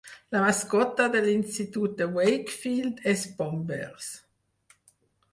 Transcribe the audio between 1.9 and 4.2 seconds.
de Wakefield és Bombers.